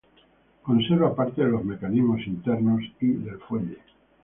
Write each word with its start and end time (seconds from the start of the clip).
Conserva 0.63 1.13
parte 1.15 1.43
de 1.45 1.51
los 1.51 1.63
mecanismos 1.63 2.25
internos 2.25 2.81
y 3.01 3.07
del 3.17 3.37
fuelle. 3.37 3.77